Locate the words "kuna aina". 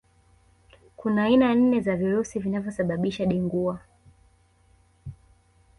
0.97-1.55